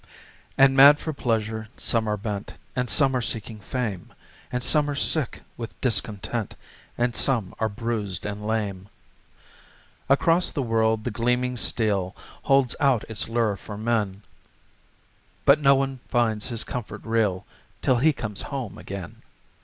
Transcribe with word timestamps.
And 0.57 0.75
mad 0.75 0.97
for 0.99 1.13
pleasure 1.13 1.67
some 1.77 2.07
are 2.09 2.17
bent, 2.17 2.55
And 2.75 2.89
some 2.89 3.15
are 3.15 3.21
seeking 3.21 3.59
fame, 3.59 4.11
And 4.51 4.63
some 4.63 4.89
are 4.89 4.95
sick 4.95 5.43
with 5.57 5.79
discontent, 5.79 6.55
And 6.97 7.15
some 7.15 7.53
are 7.59 7.69
bruised 7.69 8.25
and 8.25 8.43
lame. 8.47 8.89
Across 10.09 10.53
the 10.53 10.63
world 10.63 11.03
the 11.03 11.11
gleaming 11.11 11.55
steel 11.55 12.15
Holds 12.41 12.75
out 12.79 13.03
its 13.09 13.29
lure 13.29 13.55
for 13.55 13.77
men, 13.77 14.23
But 15.45 15.61
no 15.61 15.75
one 15.75 15.99
finds 16.09 16.47
his 16.47 16.63
comfort 16.63 17.01
real 17.03 17.45
Till 17.83 17.97
he 17.97 18.11
comes 18.11 18.41
home 18.41 18.79
again. 18.79 19.21